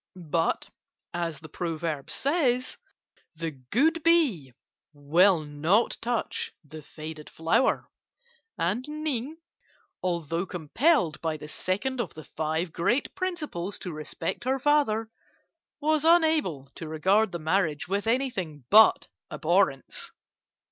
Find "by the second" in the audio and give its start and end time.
11.21-12.01